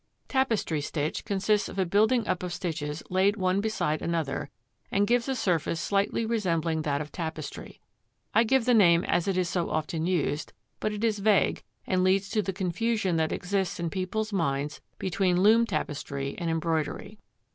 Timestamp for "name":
8.73-9.03